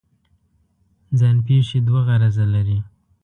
[1.19, 2.79] ځان پېښې دوه غرضه لري.